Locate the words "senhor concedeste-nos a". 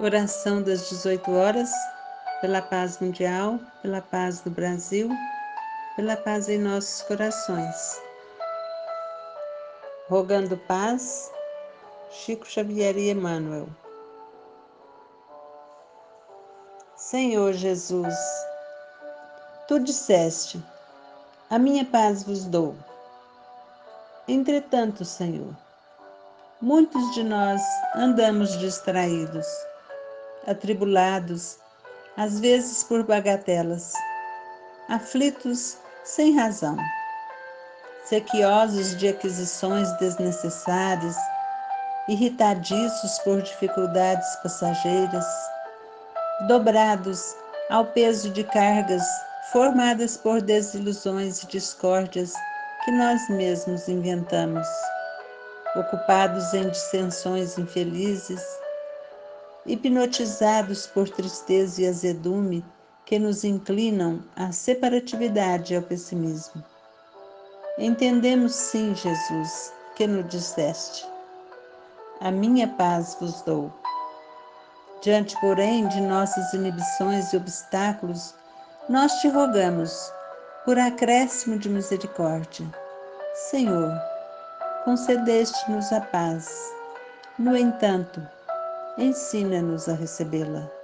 83.34-86.00